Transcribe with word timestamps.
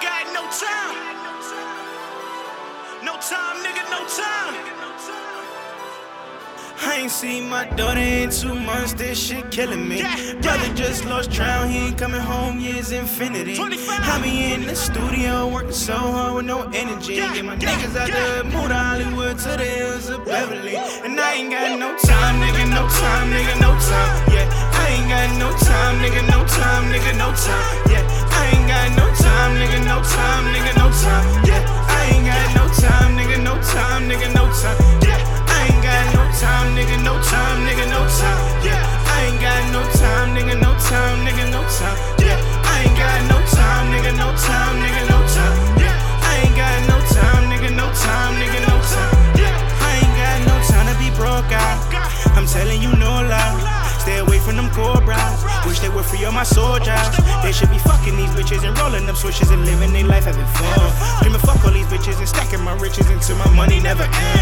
got 0.00 0.26
no 0.32 0.42
time. 0.48 0.96
No 3.04 3.14
time, 3.20 3.56
nigga, 3.64 3.84
no 3.90 4.00
time. 4.08 4.80
I 6.82 6.96
ain't 7.02 7.10
seen 7.10 7.50
my 7.50 7.66
daughter 7.76 8.00
in 8.00 8.30
two 8.30 8.54
months, 8.54 8.94
this 8.94 9.18
shit 9.18 9.50
killing 9.50 9.86
me. 9.86 10.02
Brother 10.40 10.74
just 10.74 11.04
lost 11.04 11.30
trial, 11.30 11.68
he 11.68 11.88
ain't 11.88 11.98
coming 11.98 12.22
home, 12.22 12.58
years 12.58 12.92
infinity. 12.92 13.58
I 13.58 14.20
be 14.22 14.54
in 14.54 14.66
the 14.66 14.74
studio 14.74 15.48
working 15.48 15.72
so 15.72 15.92
hard 15.92 16.36
with 16.36 16.46
no 16.46 16.62
energy. 16.72 17.16
Get 17.16 17.44
my 17.44 17.56
niggas 17.56 17.94
out 17.96 18.08
the 18.08 18.44
mood, 18.44 18.70
Hollywood 18.70 19.38
to 19.40 19.56
the 19.58 19.64
hills 19.64 20.08
of 20.08 20.24
Beverly. 20.24 20.76
And 20.76 21.20
I 21.20 21.34
ain't 21.34 21.50
got 21.50 21.78
no 21.78 21.94
time, 21.98 22.40
nigga, 22.40 22.70
no 22.70 22.88
time, 22.88 23.30
nigga, 23.30 23.60
no 23.60 23.72
time. 23.76 24.32
Yeah, 24.32 24.48
I 24.72 24.88
ain't 24.88 25.08
got 25.10 25.38
no 25.38 25.50
time, 25.58 26.00
nigga, 26.00 26.22
no 26.30 26.46
time, 26.46 26.84
nigga, 26.90 27.18
no 27.18 27.34
time. 27.36 27.89
Time, 40.90 41.22
nigga, 41.22 41.46
no 41.54 41.62
time. 41.78 41.98
Yeah, 42.18 42.34
I 42.66 42.82
ain't 42.82 42.96
got 42.98 43.18
no 43.30 43.38
time, 43.54 43.86
nigga, 43.94 44.10
no 44.18 44.34
time, 44.34 44.76
nigga, 44.82 45.02
no 45.06 45.18
time. 45.30 45.54
Yeah, 45.78 45.94
I 46.26 46.32
ain't 46.42 46.56
got 46.58 46.78
no 46.90 46.98
time, 47.14 47.42
nigga, 47.46 47.70
no 47.70 47.86
time, 47.94 48.34
nigga, 48.42 48.60
no 48.66 48.76
time. 48.90 49.14
Yeah, 49.38 49.54
I 49.86 49.90
ain't 50.02 50.14
got 50.18 50.38
no 50.50 50.56
time 50.66 50.86
to 50.90 50.96
be 50.98 51.08
broke 51.14 51.52
out. 51.54 51.78
I'm 52.34 52.46
telling 52.46 52.82
you 52.82 52.90
no 52.98 53.22
lie. 53.22 53.80
Stay 54.02 54.18
away 54.18 54.40
from 54.40 54.56
them 54.56 54.68
cobras. 54.70 55.44
Wish 55.64 55.78
they 55.78 55.90
were 55.90 56.02
free 56.02 56.24
of 56.24 56.34
my 56.34 56.42
soldiers. 56.42 57.06
They 57.44 57.52
should 57.52 57.70
be 57.70 57.78
fucking 57.78 58.16
these 58.16 58.30
bitches 58.34 58.66
and 58.66 58.76
rolling 58.78 59.06
them 59.06 59.14
switches 59.14 59.50
and 59.50 59.64
living 59.64 59.92
their 59.92 60.04
life 60.04 60.24
having 60.24 60.50
fun. 60.58 60.90
Dreaming 61.22 61.40
fuck 61.46 61.62
all 61.64 61.70
these 61.70 61.86
bitches 61.86 62.18
and 62.18 62.28
stacking 62.28 62.62
my 62.62 62.74
riches 62.80 63.08
until 63.10 63.36
my 63.36 63.50
money 63.54 63.78
never 63.78 64.02
ends. 64.02 64.39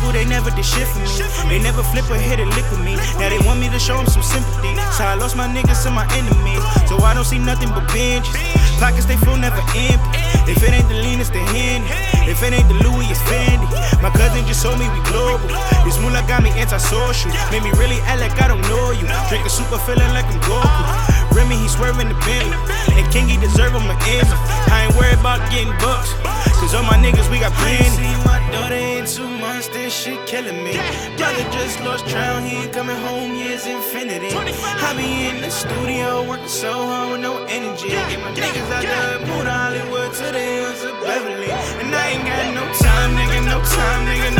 People 0.00 0.16
they 0.16 0.24
never 0.24 0.48
did 0.48 0.64
shit 0.64 0.88
for 0.88 0.96
me. 1.04 1.52
They 1.52 1.60
never 1.60 1.84
flip 1.92 2.08
or 2.08 2.16
hit 2.16 2.40
a 2.40 2.48
lick 2.56 2.64
with 2.72 2.80
me. 2.80 2.96
Now 3.20 3.28
they 3.28 3.36
want 3.44 3.60
me 3.60 3.68
to 3.68 3.76
show 3.76 4.00
them 4.00 4.08
some 4.08 4.24
sympathy. 4.24 4.72
So 4.96 5.04
I 5.04 5.12
lost 5.12 5.36
my 5.36 5.44
niggas 5.44 5.84
to 5.84 5.92
my 5.92 6.08
enemies. 6.16 6.64
So 6.88 6.96
I 7.04 7.12
don't 7.12 7.28
see 7.28 7.36
nothing 7.36 7.68
but 7.68 7.84
benches. 7.92 8.32
Pockets 8.80 9.04
they 9.04 9.20
full 9.20 9.36
never 9.36 9.60
empty. 9.76 10.08
If 10.48 10.64
it 10.64 10.72
ain't 10.72 10.88
the 10.88 10.96
lean, 11.04 11.20
it's 11.20 11.28
the 11.28 11.44
Henny. 11.52 11.84
If 12.24 12.40
it 12.40 12.48
ain't 12.48 12.64
the 12.72 12.80
Louis, 12.80 13.12
it's 13.12 13.20
Fendi. 13.28 13.68
My 14.00 14.08
cousin 14.16 14.40
just 14.48 14.64
told 14.64 14.80
me 14.80 14.88
we 14.88 15.04
global. 15.04 15.52
This 15.84 16.00
moolah 16.00 16.24
got 16.24 16.40
me 16.40 16.48
antisocial. 16.56 17.28
Made 17.52 17.60
me 17.60 17.68
really 17.76 18.00
act 18.08 18.24
like 18.24 18.32
I 18.40 18.48
don't 18.48 18.64
know 18.72 18.96
you. 18.96 19.04
Drinking 19.28 19.52
super 19.52 19.76
feeling 19.84 20.08
like 20.16 20.24
I'm 20.32 20.40
Goku. 20.48 21.36
Remy, 21.36 21.60
he 21.60 21.68
swerving 21.68 22.08
the 22.08 22.16
Bentley. 22.24 22.56
And 22.96 23.04
Kingy 23.12 23.36
deserve 23.36 23.76
him 23.76 23.84
an 23.84 24.00
answer. 24.16 24.38
I 24.72 24.88
ain't 24.88 24.96
worried 24.96 25.20
about 25.20 25.44
getting 25.52 25.76
bucks. 25.76 26.16
Cause 26.56 26.72
all 26.72 26.88
my 26.88 26.96
niggas, 26.96 27.28
we 27.28 27.36
got 27.36 27.52
plenty. 27.60 28.89
Two 29.16 29.28
months, 29.40 29.68
this 29.68 29.92
shit 29.92 30.24
killing 30.26 30.62
me. 30.62 30.72
Brother 31.16 31.46
just 31.50 31.80
lost 31.80 32.06
trial, 32.06 32.40
he 32.42 32.56
ain't 32.56 32.72
coming 32.72 32.96
home, 32.96 33.34
years 33.34 33.66
infinity. 33.66 34.30
I 34.30 34.94
be 34.96 35.28
in 35.28 35.40
the 35.40 35.50
studio 35.50 36.28
working 36.28 36.48
so 36.48 36.72
hard 36.72 37.12
with 37.12 37.20
no 37.20 37.44
energy. 37.44 37.88
Get 37.88 38.20
my 38.20 38.30
niggas 38.32 38.70
out 38.70 38.82
the 38.82 39.26
mood, 39.26 39.46
Hollywood 39.46 40.12
to 40.14 40.26
the 40.36 40.38
hills 40.38 40.84
of 40.84 40.94
Beverly. 41.02 41.50
And 41.50 41.94
I 41.94 42.06
ain't 42.12 42.24
got 42.24 42.54
no 42.54 42.64
time, 42.86 43.10
nigga, 43.18 43.38
no 43.46 43.58
time, 43.76 44.00
nigga, 44.06 44.30
no 44.36 44.39